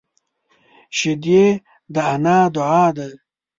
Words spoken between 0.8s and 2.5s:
شیدې د انا